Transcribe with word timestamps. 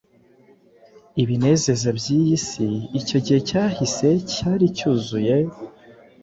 Ibinezeza 1.21 1.89
byisi 1.99 2.65
icyo 2.99 3.17
gihe 3.25 3.39
cyahise 3.49 4.09
cyari 4.31 4.65
cyuzuye 4.77 5.37